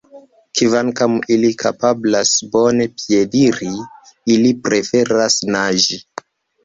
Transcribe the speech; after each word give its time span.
Kvankam 0.59 1.17
ili 1.35 1.51
kapablas 1.63 2.31
bone 2.55 2.87
piediri, 3.01 3.71
ili 4.37 4.51
preferas 4.69 5.41
naĝi. 5.57 6.01